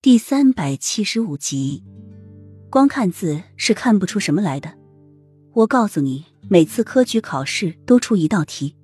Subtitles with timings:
[0.00, 1.82] 第三百七十五集，
[2.70, 4.72] 光看字是看不出什么来的。
[5.52, 8.76] 我告诉你，每次科举考试都出一道题，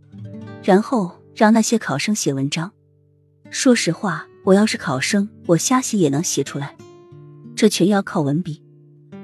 [0.64, 2.72] 然后让那些考生写文章。
[3.48, 6.77] 说实话，我要是考生，我瞎写也能写出来。
[7.54, 8.60] 这全要靠文笔，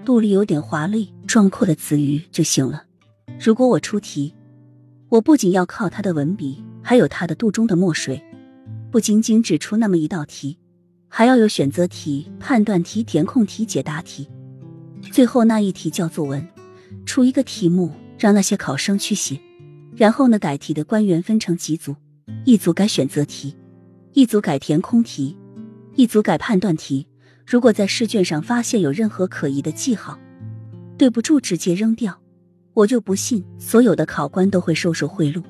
[0.04, 2.84] 肚里有点华丽壮阔的词语就行了。
[3.40, 4.32] 如果我出题，
[5.08, 8.22] 我不仅要靠他的文笔，还有他的肚中的墨水，
[8.92, 10.59] 不仅仅只出那么一道题。
[11.12, 14.30] 还要有选择题、判断题、填空题、解答题，
[15.12, 16.46] 最后那一题叫作文。
[17.04, 19.38] 出一个题目，让那些考生去写。
[19.96, 21.96] 然后呢，改题的官员分成几组，
[22.44, 23.56] 一组改选择题，
[24.12, 25.36] 一组改填空题，
[25.96, 27.06] 一组改判断题。
[27.44, 30.16] 如果在试卷上发现有任何可疑的记号，
[30.96, 32.16] 对不住，直接扔掉。
[32.72, 35.42] 我就不信所有的考官都会收受贿赂。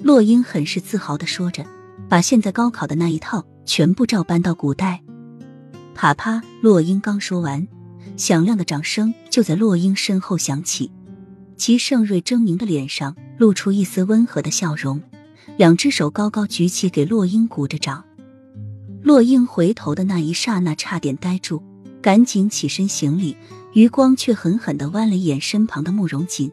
[0.00, 1.62] 洛英很是自豪的说着，
[2.08, 3.46] 把现在高考的那一套。
[3.64, 5.02] 全部照搬到古代，
[5.94, 6.42] 啪啪！
[6.60, 7.66] 洛英刚说完，
[8.16, 10.90] 响亮的掌声就在洛英身后响起。
[11.56, 15.00] 齐盛瑞狰狞的脸上露出一丝温和的笑容，
[15.56, 18.04] 两只手高高举起，给洛英鼓着掌。
[19.02, 21.62] 洛英回头的那一刹那，差点呆住，
[22.02, 23.36] 赶紧起身行礼，
[23.72, 26.50] 余光却狠狠的剜了一眼身旁的慕容锦。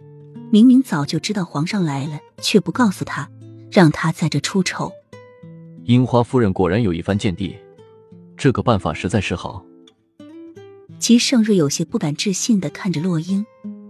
[0.51, 3.29] 明明早就知道皇上来了，却不告诉他，
[3.71, 4.91] 让他在这出丑。
[5.85, 7.55] 樱花夫人果然有一番见地，
[8.37, 9.65] 这个办法实在是好。
[10.99, 13.43] 齐盛瑞有些不敢置信的看着洛英，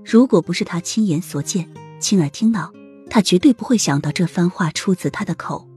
[0.06, 1.70] 如果不是他亲眼所见、
[2.00, 2.72] 亲耳听到，
[3.10, 5.68] 他绝对不会想到这番话出自他的口。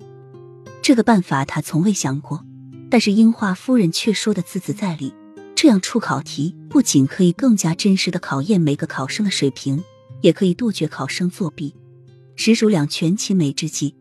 [0.81, 2.45] 这个办法他从未想过，
[2.89, 5.13] 但是樱花夫人却说的字字在理。
[5.57, 9.83] 这样出考题不仅可以更加真实的考验每个考生的水平，
[10.21, 11.75] 也可以杜绝考生作弊，
[12.37, 13.97] 实属两全其美之计。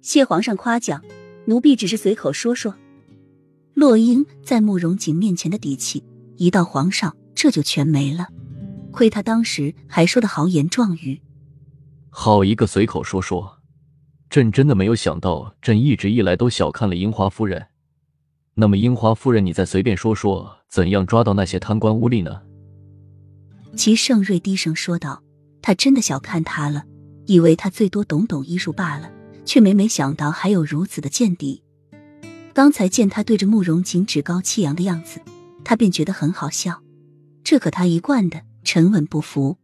[0.00, 1.02] 谢皇上夸奖。
[1.48, 2.74] 奴婢只是随口说说，
[3.72, 6.04] 洛英在慕容锦面前的底气，
[6.36, 8.28] 一到皇上这就全没了。
[8.92, 11.22] 亏他当时还说的豪言壮语，
[12.10, 13.60] 好一个随口说说！
[14.28, 17.68] 朕真的没有想到，朕一直以来都小看了樱花夫人。
[18.52, 22.42] 那么，樱花夫人，你再随便说说，怎样抓到那些贪官污吏呢？
[23.74, 25.22] 齐盛瑞低声说道
[25.62, 26.84] ：“他真的小看他了，
[27.24, 29.10] 以为他最多懂懂医术罢了。”
[29.48, 31.62] 却没没想到还有如此的见底。
[32.52, 35.22] 刚才见他对着慕容锦趾高气扬的样子，
[35.64, 36.82] 他便觉得很好笑。
[37.42, 39.56] 这可他一贯的沉稳不服。